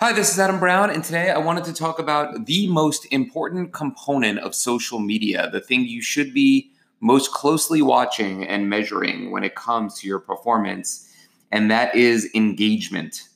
[0.00, 3.72] Hi, this is Adam Brown, and today I wanted to talk about the most important
[3.72, 6.70] component of social media, the thing you should be
[7.00, 11.12] most closely watching and measuring when it comes to your performance,
[11.50, 13.28] and that is engagement.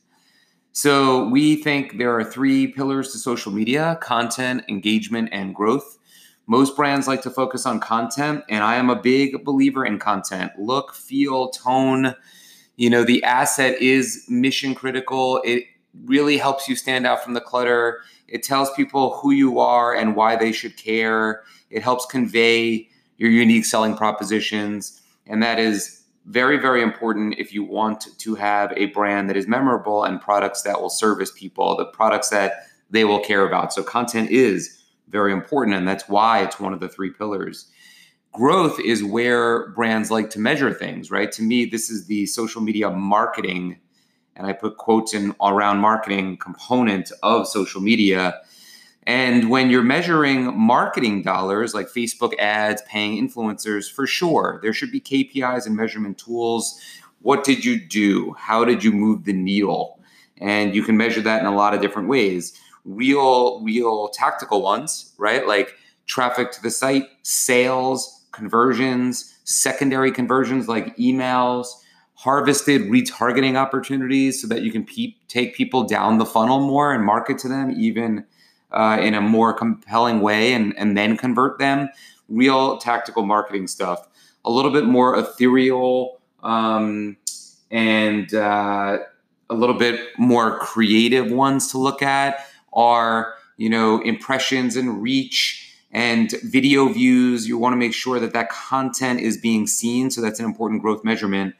[0.70, 5.98] So, we think there are three pillars to social media content, engagement, and growth.
[6.46, 10.52] Most brands like to focus on content, and I am a big believer in content.
[10.56, 12.14] Look, feel, tone.
[12.76, 15.42] You know, the asset is mission critical.
[15.44, 15.64] It
[16.04, 18.00] really helps you stand out from the clutter.
[18.28, 21.42] It tells people who you are and why they should care.
[21.70, 25.00] It helps convey your unique selling propositions.
[25.26, 29.48] And that is very, very important if you want to have a brand that is
[29.48, 33.72] memorable and products that will service people, the products that they will care about.
[33.72, 35.76] So, content is very important.
[35.76, 37.70] And that's why it's one of the three pillars.
[38.32, 41.30] Growth is where brands like to measure things, right?
[41.32, 43.78] To me, this is the social media marketing
[44.36, 48.40] and I put quotes in around marketing component of social media.
[49.04, 54.92] And when you're measuring marketing dollars like Facebook ads, paying influencers, for sure, there should
[54.92, 56.80] be KPIs and measurement tools.
[57.20, 58.34] What did you do?
[58.38, 60.00] How did you move the needle?
[60.38, 62.58] And you can measure that in a lot of different ways.
[62.84, 65.46] Real, real tactical ones, right?
[65.46, 65.74] Like
[66.06, 71.66] traffic to the site, sales, conversions, secondary conversions like emails,
[72.22, 77.04] harvested retargeting opportunities so that you can pe- take people down the funnel more and
[77.04, 78.24] market to them even
[78.70, 81.88] uh, in a more compelling way and, and then convert them.
[82.28, 84.08] Real tactical marketing stuff.
[84.44, 87.16] A little bit more ethereal um,
[87.72, 88.98] and uh,
[89.50, 95.76] a little bit more creative ones to look at are, you know, impressions and reach
[95.90, 97.48] and video views.
[97.48, 100.12] You want to make sure that that content is being seen.
[100.12, 101.56] So that's an important growth measurement.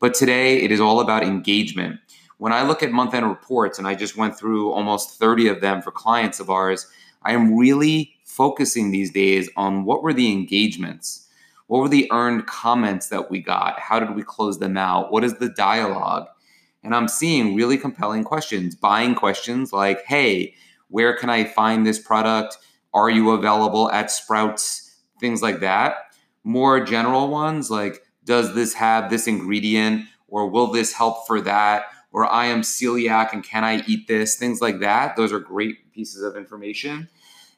[0.00, 2.00] But today it is all about engagement.
[2.38, 5.60] When I look at month end reports, and I just went through almost 30 of
[5.60, 6.86] them for clients of ours,
[7.22, 11.28] I am really focusing these days on what were the engagements?
[11.66, 13.78] What were the earned comments that we got?
[13.78, 15.12] How did we close them out?
[15.12, 16.26] What is the dialogue?
[16.82, 20.54] And I'm seeing really compelling questions, buying questions like, hey,
[20.88, 22.56] where can I find this product?
[22.94, 24.96] Are you available at Sprouts?
[25.20, 25.96] Things like that.
[26.42, 31.86] More general ones like, does this have this ingredient or will this help for that
[32.12, 34.36] or I am celiac and can I eat this?
[34.36, 35.16] Things like that.
[35.16, 37.08] Those are great pieces of information.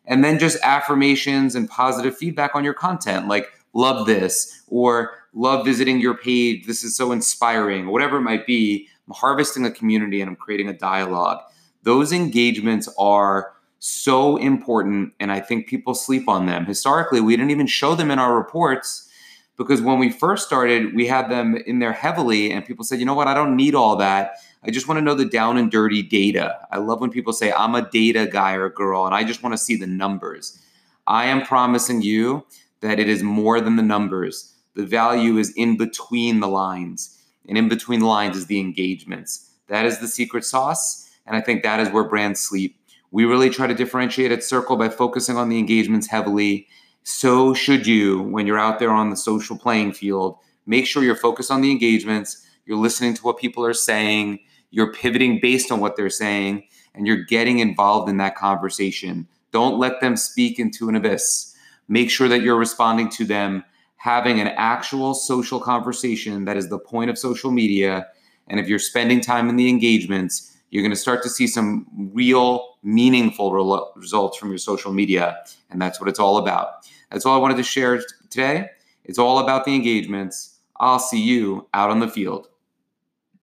[0.07, 5.65] And then just affirmations and positive feedback on your content, like love this or love
[5.65, 6.67] visiting your page.
[6.67, 8.89] This is so inspiring, whatever it might be.
[9.07, 11.39] I'm harvesting a community and I'm creating a dialogue.
[11.83, 15.13] Those engagements are so important.
[15.19, 16.67] And I think people sleep on them.
[16.67, 19.09] Historically, we didn't even show them in our reports
[19.57, 23.07] because when we first started, we had them in there heavily, and people said, you
[23.07, 24.37] know what, I don't need all that.
[24.65, 26.59] I just want to know the down and dirty data.
[26.71, 29.53] I love when people say, I'm a data guy or girl, and I just want
[29.53, 30.61] to see the numbers.
[31.07, 32.47] I am promising you
[32.81, 34.55] that it is more than the numbers.
[34.75, 39.51] The value is in between the lines, and in between the lines is the engagements.
[39.69, 42.79] That is the secret sauce, and I think that is where brands sleep.
[43.11, 46.67] We really try to differentiate at Circle by focusing on the engagements heavily
[47.05, 50.37] so should you when you're out there on the social playing field.
[50.67, 54.39] Make sure you're focused on the engagements, you're listening to what people are saying,
[54.71, 56.65] you're pivoting based on what they're saying,
[56.95, 59.27] and you're getting involved in that conversation.
[59.51, 61.55] Don't let them speak into an abyss.
[61.89, 63.65] Make sure that you're responding to them,
[63.97, 68.07] having an actual social conversation that is the point of social media.
[68.49, 71.87] And if you're spending time in the engagements, you're going to start to see some
[72.15, 75.37] real, meaningful re- results from your social media.
[75.71, 76.89] And that's what it's all about.
[77.11, 78.71] That's all I wanted to share today.
[79.05, 80.59] It's all about the engagements.
[80.81, 82.49] I'll see you out on the field.